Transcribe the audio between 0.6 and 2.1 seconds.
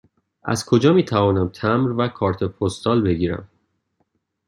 کجا می توانم تمبر و